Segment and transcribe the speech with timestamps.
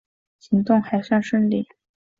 [0.39, 1.67] 行动还算顺利